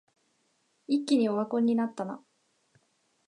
[0.87, 2.23] 一気にオワコンになったな